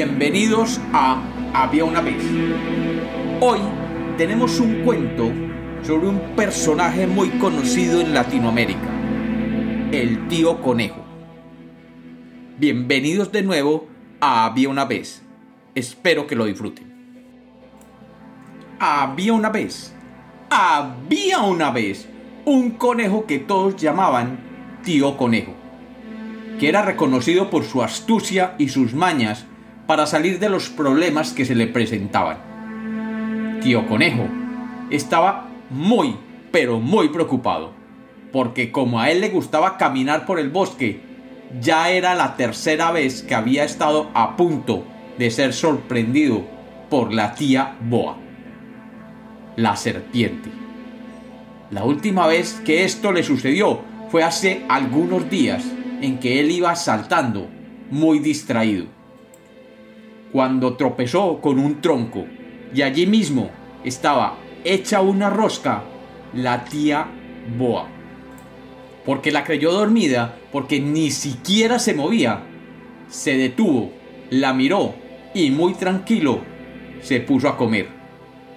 Bienvenidos 0.00 0.80
a 0.92 1.20
Había 1.52 1.84
una 1.84 2.00
vez. 2.00 2.22
Hoy 3.40 3.58
tenemos 4.16 4.60
un 4.60 4.84
cuento 4.84 5.28
sobre 5.82 6.06
un 6.06 6.20
personaje 6.36 7.08
muy 7.08 7.30
conocido 7.30 8.00
en 8.00 8.14
Latinoamérica, 8.14 8.88
el 9.90 10.28
tío 10.28 10.62
conejo. 10.62 11.04
Bienvenidos 12.58 13.32
de 13.32 13.42
nuevo 13.42 13.88
a 14.20 14.46
Había 14.46 14.68
una 14.68 14.84
vez. 14.84 15.20
Espero 15.74 16.28
que 16.28 16.36
lo 16.36 16.44
disfruten. 16.44 16.86
Había 18.78 19.32
una 19.32 19.48
vez, 19.48 19.92
había 20.48 21.40
una 21.40 21.72
vez 21.72 22.08
un 22.44 22.70
conejo 22.70 23.26
que 23.26 23.40
todos 23.40 23.74
llamaban 23.74 24.38
tío 24.84 25.16
conejo, 25.16 25.54
que 26.60 26.68
era 26.68 26.82
reconocido 26.82 27.50
por 27.50 27.64
su 27.64 27.82
astucia 27.82 28.54
y 28.58 28.68
sus 28.68 28.94
mañas 28.94 29.47
para 29.88 30.04
salir 30.04 30.38
de 30.38 30.50
los 30.50 30.68
problemas 30.68 31.32
que 31.32 31.46
se 31.46 31.54
le 31.54 31.66
presentaban. 31.66 33.58
Tío 33.62 33.86
Conejo 33.86 34.26
estaba 34.90 35.48
muy, 35.70 36.14
pero 36.52 36.78
muy 36.78 37.08
preocupado, 37.08 37.72
porque 38.30 38.70
como 38.70 39.00
a 39.00 39.10
él 39.10 39.22
le 39.22 39.30
gustaba 39.30 39.78
caminar 39.78 40.26
por 40.26 40.38
el 40.38 40.50
bosque, 40.50 41.00
ya 41.58 41.88
era 41.88 42.14
la 42.14 42.36
tercera 42.36 42.90
vez 42.90 43.22
que 43.22 43.34
había 43.34 43.64
estado 43.64 44.10
a 44.12 44.36
punto 44.36 44.84
de 45.16 45.30
ser 45.30 45.54
sorprendido 45.54 46.44
por 46.90 47.14
la 47.14 47.34
tía 47.34 47.78
Boa, 47.80 48.18
la 49.56 49.74
serpiente. 49.74 50.50
La 51.70 51.84
última 51.84 52.26
vez 52.26 52.60
que 52.62 52.84
esto 52.84 53.10
le 53.10 53.22
sucedió 53.22 53.80
fue 54.10 54.22
hace 54.22 54.66
algunos 54.68 55.30
días 55.30 55.64
en 56.02 56.18
que 56.18 56.40
él 56.40 56.50
iba 56.50 56.76
saltando, 56.76 57.48
muy 57.90 58.18
distraído 58.18 58.97
cuando 60.32 60.76
tropezó 60.76 61.40
con 61.40 61.58
un 61.58 61.80
tronco 61.80 62.26
y 62.74 62.82
allí 62.82 63.06
mismo 63.06 63.50
estaba 63.84 64.36
hecha 64.64 65.00
una 65.00 65.30
rosca 65.30 65.84
la 66.34 66.64
tía 66.64 67.06
Boa. 67.56 67.86
Porque 69.06 69.32
la 69.32 69.42
creyó 69.42 69.72
dormida, 69.72 70.36
porque 70.52 70.80
ni 70.80 71.10
siquiera 71.10 71.78
se 71.78 71.94
movía. 71.94 72.42
Se 73.08 73.38
detuvo, 73.38 73.90
la 74.28 74.52
miró 74.52 74.94
y 75.32 75.50
muy 75.50 75.72
tranquilo 75.74 76.40
se 77.00 77.20
puso 77.20 77.48
a 77.48 77.56
comer. 77.56 77.88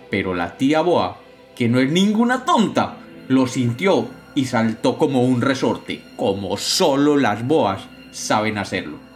Pero 0.09 0.33
la 0.33 0.57
tía 0.57 0.81
Boa, 0.81 1.19
que 1.55 1.69
no 1.69 1.79
es 1.79 1.89
ninguna 1.89 2.43
tonta, 2.43 2.97
lo 3.27 3.47
sintió 3.47 4.09
y 4.35 4.45
saltó 4.45 4.97
como 4.97 5.23
un 5.23 5.41
resorte, 5.41 6.01
como 6.17 6.57
solo 6.57 7.17
las 7.17 7.47
boas 7.47 7.87
saben 8.11 8.57
hacerlo. 8.57 9.10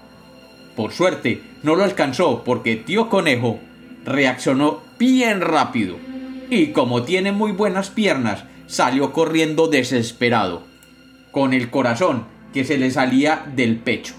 Por 0.76 0.92
suerte, 0.92 1.42
no 1.64 1.76
lo 1.76 1.84
alcanzó 1.84 2.44
porque 2.44 2.76
tío 2.76 3.10
conejo 3.10 3.60
reaccionó 4.04 4.82
bien 5.00 5.42
rápido 5.42 5.98
y 6.50 6.68
como 6.68 7.04
tiene 7.04 7.32
muy 7.32 7.52
buenas 7.52 7.90
piernas, 7.90 8.44
salió 8.68 9.12
corriendo 9.12 9.68
desesperado, 9.68 10.64
con 11.32 11.54
el 11.54 11.70
corazón 11.70 12.26
que 12.54 12.66
se 12.66 12.78
le 12.78 12.92
salía 12.92 13.46
del 13.56 13.78
pecho. 13.78 14.14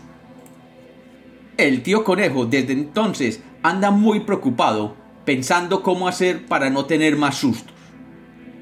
El 1.57 1.83
tío 1.83 2.05
conejo 2.05 2.47
desde 2.47 2.73
entonces 2.73 3.43
anda 3.63 3.91
muy 3.91 4.21
preocupado, 4.21 4.97
pensando 5.25 5.83
cómo 5.83 6.09
hacer 6.09 6.47
para 6.47 6.71
no 6.71 6.85
tener 6.85 7.17
más 7.17 7.37
sustos. 7.37 7.75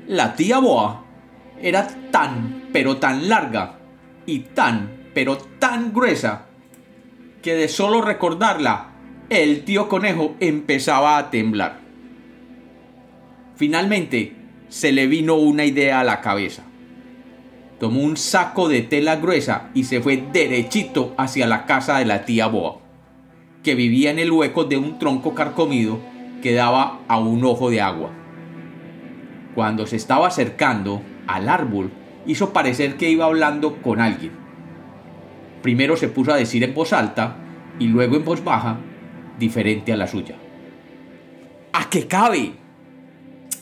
La 0.07 0.37
tía 0.37 0.59
Boa 0.59 1.05
era 1.61 1.89
tan, 2.11 2.69
pero 2.73 2.99
tan 2.99 3.29
larga 3.29 3.79
y 4.27 4.41
tan, 4.41 5.09
pero 5.15 5.39
tan 5.59 5.93
gruesa 5.93 6.47
que 7.45 7.55
de 7.55 7.69
solo 7.69 8.01
recordarla, 8.01 8.87
el 9.29 9.65
tío 9.65 9.87
conejo 9.87 10.35
empezaba 10.41 11.19
a 11.19 11.29
temblar. 11.31 11.79
Finalmente, 13.55 14.35
se 14.71 14.93
le 14.93 15.07
vino 15.07 15.35
una 15.35 15.67
idea 15.67 16.01
a 16.01 16.05
la 16.05 16.23
cabeza. 16.23 16.63
Tomó 17.79 18.01
un 18.01 18.17
saco 18.17 18.71
de 18.71 18.81
tela 18.81 19.17
gruesa 19.17 19.69
y 19.75 19.85
se 19.85 20.01
fue 20.01 20.25
derechito 20.33 21.13
hacia 21.19 21.47
la 21.47 21.67
casa 21.67 21.99
de 21.99 22.07
la 22.07 22.25
tía 22.25 22.47
Boa, 22.47 22.79
que 23.63 23.75
vivía 23.75 24.11
en 24.11 24.21
el 24.21 24.33
hueco 24.33 24.65
de 24.65 24.79
un 24.79 24.99
tronco 24.99 25.35
carcomido 25.35 25.99
que 26.43 26.55
daba 26.55 27.01
a 27.09 27.19
un 27.19 27.45
ojo 27.45 27.69
de 27.69 27.83
agua. 27.83 28.11
Cuando 29.55 29.87
se 29.87 29.97
estaba 29.97 30.29
acercando 30.29 31.03
al 31.27 31.51
árbol, 31.51 31.91
hizo 32.27 32.55
parecer 32.55 32.97
que 32.97 33.11
iba 33.11 33.27
hablando 33.27 33.83
con 33.83 34.01
alguien 34.01 34.44
primero 35.65 35.97
se 35.97 36.09
puso 36.09 36.31
a 36.31 36.37
decir 36.37 36.63
en 36.63 36.75
voz 36.75 36.93
alta 36.93 37.39
y 37.79 37.87
luego 37.87 38.17
en 38.17 38.25
voz 38.27 38.45
baja, 38.45 38.77
diferente 39.39 39.95
a 39.95 39.97
la 39.97 40.07
suya. 40.07 40.37
¿A 41.73 41.89
qué 41.89 42.07
cabe? 42.07 42.53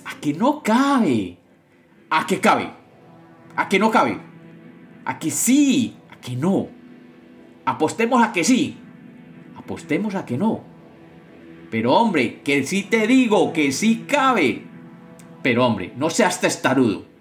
¿A 0.05 0.21
qué 0.21 0.35
no 0.35 0.65
cabe? 0.65 1.39
¿A 2.11 2.27
qué 2.27 2.41
cabe? 2.41 2.73
¿A 3.55 3.69
qué 3.69 3.79
no 3.79 3.93
cabe? 3.93 4.19
¿A 5.05 5.17
que 5.21 5.31
sí? 5.31 5.95
¿A 6.11 6.17
que 6.17 6.35
no? 6.35 6.67
Apostemos 7.67 8.21
a 8.21 8.33
que 8.33 8.43
sí. 8.43 8.79
Apostemos 9.57 10.17
a 10.17 10.27
que 10.27 10.37
no. 10.37 10.65
Pero 11.71 11.93
hombre, 11.93 12.41
que 12.43 12.65
sí 12.65 12.83
te 12.83 13.07
digo 13.07 13.53
que 13.53 13.71
sí 13.71 14.07
cabe. 14.09 14.65
Pero 15.41 15.65
hombre, 15.65 15.93
no 15.97 16.11
seas 16.11 16.41
testarudo 16.41 17.12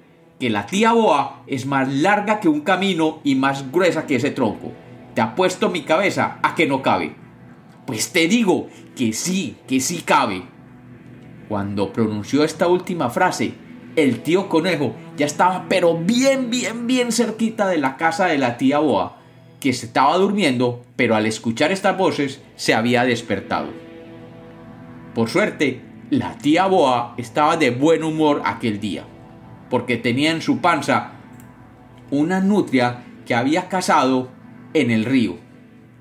que 0.41 0.50
la 0.50 0.66
tía 0.66 0.94
Boa 0.94 1.44
es 1.46 1.68
más 1.68 1.88
larga 1.88 2.40
que 2.40 2.50
un 2.50 2.62
camino 2.62 3.19
y 3.24 3.35
más 3.35 3.72
gruesa 3.72 4.07
que 4.07 4.16
ese 4.16 4.31
tronco. 4.31 4.72
Te 5.13 5.22
apuesto 5.22 5.69
mi 5.69 5.84
cabeza 5.84 6.40
a 6.41 6.56
que 6.56 6.66
no 6.66 6.81
cabe. 6.81 7.13
Pues 7.85 8.12
te 8.12 8.28
digo 8.28 8.68
que 8.96 9.13
sí, 9.13 9.57
que 9.68 9.80
sí 9.80 10.01
cabe. 10.03 10.41
Cuando 11.47 11.94
pronunció 11.94 12.44
esta 12.44 12.68
última 12.68 13.12
frase, 13.12 13.53
el 13.96 14.24
tío 14.24 14.50
conejo 14.50 14.96
ya 15.16 15.28
estaba 15.28 15.68
pero 15.69 15.96
bien, 15.96 16.50
bien, 16.50 16.88
bien 16.88 17.12
cerquita 17.12 17.68
de 17.68 17.78
la 17.78 17.96
casa 17.96 18.25
de 18.25 18.40
la 18.40 18.57
tía 18.57 18.80
Boa, 18.80 19.19
que 19.59 19.74
se 19.74 19.85
estaba 19.85 20.18
durmiendo, 20.18 20.81
pero 20.96 21.16
al 21.16 21.28
escuchar 21.28 21.72
estas 21.72 21.96
voces 21.96 22.41
se 22.56 22.74
había 22.74 23.03
despertado. 23.03 23.68
Por 25.13 25.30
suerte, 25.30 25.81
la 26.09 26.35
tía 26.40 26.66
Boa 26.66 27.13
estaba 27.18 27.57
de 27.57 27.69
buen 27.69 28.03
humor 28.03 28.41
aquel 28.44 28.80
día 28.80 29.06
porque 29.72 29.98
tenía 29.98 30.32
en 30.32 30.42
su 30.42 30.59
panza 30.59 31.14
una 32.12 32.42
nutria 32.42 33.06
que 33.26 33.34
había 33.34 33.70
cazado 33.70 34.30
en 34.74 34.92
el 34.92 35.06
río. 35.06 35.38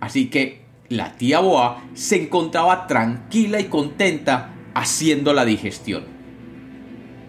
Así 0.00 0.28
que 0.28 0.64
la 0.88 1.12
tía 1.16 1.38
Boa 1.38 1.84
se 1.94 2.25
encontraba 2.25 2.88
tranquila 2.88 3.60
y 3.60 3.66
contenta 3.66 4.50
haciendo 4.75 5.32
la 5.32 5.44
digestión. 5.44 6.04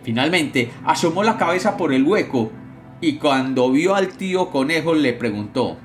Finalmente 0.04 0.72
asomó 0.84 1.22
la 1.24 1.38
cabeza 1.38 1.78
por 1.78 1.94
el 1.94 2.04
hueco 2.04 2.52
y 3.02 3.18
cuando 3.18 3.72
vio 3.72 3.94
al 3.94 4.10
tío 4.10 4.50
conejo 4.50 4.96
le 4.96 5.14
preguntó 5.14 5.78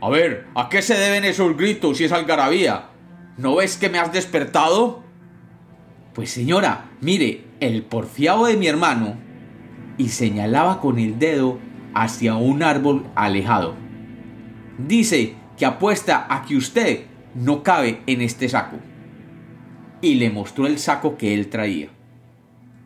A 0.00 0.08
ver, 0.08 0.46
¿a 0.54 0.70
qué 0.70 0.80
se 0.80 0.94
deben 0.94 1.26
esos 1.26 1.54
gritos 1.58 2.00
y 2.00 2.04
esa 2.04 2.16
algarabía? 2.16 2.86
¿No 3.36 3.56
ves 3.56 3.76
que 3.76 3.90
me 3.90 3.98
has 3.98 4.12
despertado? 4.14 5.04
Pues 6.14 6.30
señora, 6.30 6.86
mire, 7.02 7.44
el 7.60 7.82
porfiado 7.82 8.46
de 8.46 8.56
mi 8.56 8.66
hermano 8.66 9.27
y 9.98 10.08
señalaba 10.08 10.80
con 10.80 10.98
el 10.98 11.18
dedo 11.18 11.58
hacia 11.92 12.36
un 12.36 12.62
árbol 12.62 13.04
alejado. 13.16 13.74
Dice 14.78 15.34
que 15.58 15.66
apuesta 15.66 16.26
a 16.30 16.44
que 16.44 16.56
usted 16.56 17.00
no 17.34 17.64
cabe 17.64 18.00
en 18.06 18.22
este 18.22 18.48
saco. 18.48 18.76
Y 20.00 20.14
le 20.14 20.30
mostró 20.30 20.66
el 20.66 20.78
saco 20.78 21.16
que 21.16 21.34
él 21.34 21.48
traía. 21.48 21.88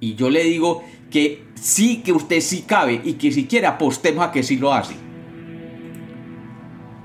Y 0.01 0.15
yo 0.15 0.31
le 0.31 0.43
digo 0.45 0.83
que 1.11 1.45
sí 1.55 2.03
que 2.03 2.13
usted 2.13 2.41
sí 2.41 2.63
cabe 2.63 3.03
y 3.05 3.15
que 3.15 3.31
siquiera 3.31 3.71
apostemos 3.71 4.25
a 4.25 4.33
que 4.33 4.43
sí 4.43 4.57
lo 4.57 4.73
hace. 4.73 4.97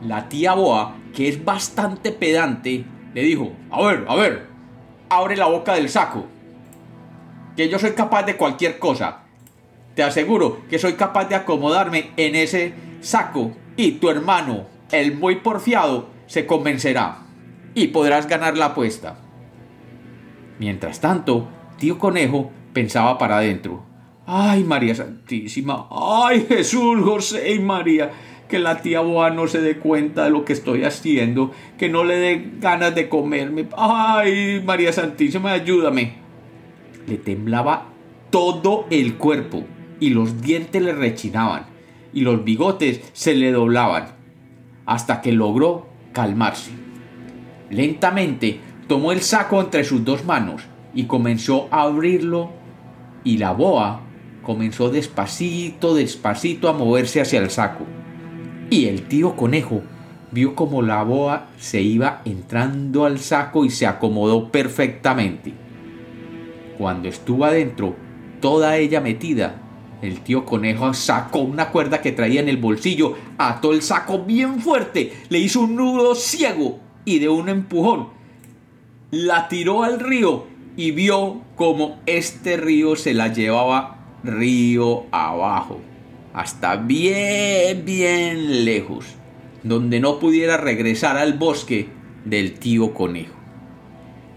La 0.02 0.30
tía 0.30 0.54
Boa, 0.54 0.96
que 1.14 1.28
es 1.28 1.44
bastante 1.44 2.12
pedante, 2.12 2.86
le 3.14 3.22
dijo, 3.24 3.52
a 3.70 3.86
ver, 3.86 4.06
a 4.08 4.16
ver, 4.16 4.48
abre 5.10 5.36
la 5.36 5.48
boca 5.48 5.74
del 5.74 5.90
saco. 5.90 6.26
Que 7.58 7.68
yo 7.68 7.78
soy 7.78 7.92
capaz 7.92 8.24
de 8.24 8.38
cualquier 8.38 8.80
cosa 8.80 9.27
te 9.98 10.04
aseguro 10.04 10.60
que 10.70 10.78
soy 10.78 10.94
capaz 10.94 11.26
de 11.26 11.34
acomodarme 11.34 12.12
en 12.18 12.36
ese 12.36 12.72
saco 13.02 13.54
y 13.76 13.94
tu 13.94 14.12
hermano, 14.12 14.68
el 14.92 15.18
muy 15.18 15.38
porfiado, 15.38 16.10
se 16.28 16.46
convencerá 16.46 17.26
y 17.74 17.88
podrás 17.88 18.28
ganar 18.28 18.56
la 18.60 18.68
apuesta. 18.68 19.18
Mientras 20.60 21.02
tanto, 21.02 21.48
tío 21.80 21.98
conejo 21.98 22.52
pensaba 22.74 23.18
para 23.18 23.40
adentro. 23.40 23.86
Ay, 24.28 24.64
María 24.64 24.94
Santísima, 24.94 25.88
ay, 25.90 26.46
Jesús, 26.48 27.02
José 27.04 27.54
y 27.54 27.60
María, 27.60 28.12
que 28.48 28.60
la 28.60 28.84
tía 28.84 29.00
Boa 29.00 29.32
no 29.32 29.48
se 29.48 29.62
dé 29.62 29.80
cuenta 29.80 30.26
de 30.26 30.30
lo 30.30 30.46
que 30.46 30.54
estoy 30.54 30.84
haciendo, 30.84 31.54
que 31.80 31.90
no 31.90 32.04
le 32.04 32.18
dé 32.18 32.52
ganas 32.60 32.94
de 32.94 33.10
comerme. 33.10 33.68
Ay, 33.76 34.62
María 34.64 34.94
Santísima, 34.94 35.54
ayúdame. 35.54 36.18
Le 37.08 37.18
temblaba 37.18 37.88
todo 38.30 38.86
el 38.92 39.16
cuerpo 39.16 39.66
y 40.00 40.10
los 40.10 40.42
dientes 40.42 40.82
le 40.82 40.94
rechinaban 40.94 41.66
y 42.14 42.22
los 42.22 42.44
bigotes 42.44 43.02
se 43.14 43.36
le 43.36 43.52
doblaban, 43.52 44.08
hasta 44.86 45.22
que 45.22 45.32
logró 45.32 45.88
calmarse. 46.14 46.72
Lentamente 47.70 48.60
tomó 48.88 49.12
el 49.12 49.22
saco 49.22 49.60
entre 49.62 49.84
sus 49.84 50.04
dos 50.04 50.26
manos 50.26 50.64
y 50.94 51.04
comenzó 51.04 51.68
a 51.70 51.84
abrirlo 51.84 52.52
y 53.24 53.38
la 53.38 53.52
boa 53.52 54.02
comenzó 54.42 54.90
despacito, 54.90 55.94
despacito 55.94 56.70
a 56.70 56.74
moverse 56.74 57.20
hacia 57.22 57.40
el 57.40 57.50
saco. 57.50 57.86
Y 58.70 58.86
el 58.86 59.04
tío 59.08 59.36
conejo 59.36 59.84
vio 60.32 60.56
como 60.56 60.82
la 60.82 61.04
boa 61.04 61.48
se 61.58 61.82
iba 61.82 62.22
entrando 62.26 63.06
al 63.06 63.20
saco 63.20 63.66
y 63.66 63.70
se 63.70 63.86
acomodó 63.86 64.52
perfectamente. 64.52 65.54
Cuando 66.78 67.10
estuvo 67.10 67.46
adentro, 67.46 67.96
toda 68.40 68.78
ella 68.78 69.02
metida, 69.02 69.62
el 70.02 70.22
tío 70.22 70.46
conejo 70.46 70.94
sacó 70.94 71.40
una 71.40 71.70
cuerda 71.70 72.02
que 72.02 72.12
traía 72.12 72.40
en 72.40 72.50
el 72.50 72.58
bolsillo, 72.58 73.16
ató 73.38 73.74
el 73.74 73.82
saco 73.82 74.24
bien 74.24 74.60
fuerte, 74.60 75.14
le 75.30 75.40
hizo 75.40 75.62
un 75.62 75.76
nudo 75.76 76.16
ciego 76.16 76.80
y 77.06 77.20
de 77.20 77.30
un 77.30 77.50
empujón 77.50 78.18
la 79.12 79.48
tiró 79.48 79.84
al 79.84 80.00
río 80.00 80.48
y 80.76 80.92
vio 80.92 81.42
como 81.56 82.00
este 82.06 82.58
río 82.58 82.96
se 82.96 83.14
la 83.14 83.32
llevaba 83.32 84.18
río 84.24 85.06
abajo, 85.12 85.80
hasta 86.34 86.76
bien, 86.76 87.86
bien 87.86 88.66
lejos, 88.66 89.06
donde 89.64 90.00
no 90.00 90.20
pudiera 90.20 90.58
regresar 90.58 91.18
al 91.18 91.34
bosque 91.34 91.90
del 92.26 92.56
tío 92.56 92.94
conejo. 92.94 93.37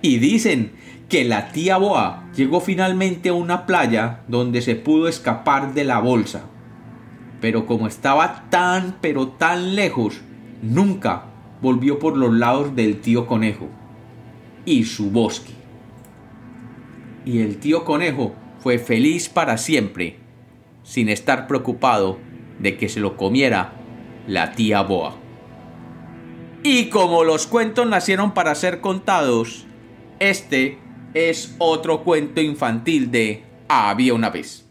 Y 0.03 0.19
dicen 0.19 0.73
que 1.09 1.25
la 1.25 1.53
tía 1.53 1.77
Boa 1.77 2.31
llegó 2.35 2.61
finalmente 2.61 3.31
a 3.31 3.35
una 3.35 3.67
playa 3.67 4.21
donde 4.29 4.63
se 4.63 4.77
pudo 4.77 5.09
escapar 5.09 5.75
de 5.75 5.85
la 5.85 5.99
bolsa. 5.99 6.45
Pero 7.41 7.67
como 7.67 7.87
estaba 7.87 8.49
tan 8.51 8.97
pero 9.01 9.29
tan 9.29 9.75
lejos, 9.75 10.21
nunca 10.63 11.25
volvió 11.61 11.99
por 11.99 12.17
los 12.17 12.33
lados 12.33 12.75
del 12.77 13.01
tío 13.01 13.27
conejo 13.27 13.69
y 14.65 14.85
su 14.85 15.11
bosque. 15.11 15.53
Y 17.25 17.41
el 17.41 17.59
tío 17.59 17.85
conejo 17.85 18.35
fue 18.61 18.79
feliz 18.79 19.29
para 19.29 19.59
siempre, 19.59 20.19
sin 20.83 21.09
estar 21.09 21.47
preocupado 21.47 22.19
de 22.59 22.77
que 22.77 22.89
se 22.89 23.01
lo 23.01 23.17
comiera 23.17 23.73
la 24.27 24.53
tía 24.53 24.83
Boa. 24.83 25.17
Y 26.63 26.87
como 26.87 27.25
los 27.25 27.47
cuentos 27.47 27.87
nacieron 27.87 28.33
para 28.33 28.55
ser 28.55 28.81
contados, 28.81 29.67
este 30.21 30.79
es 31.15 31.57
otro 31.59 32.05
cuento 32.05 32.41
infantil 32.41 33.11
de 33.11 33.43
Había 33.69 34.15
una 34.15 34.31
vez. 34.31 34.70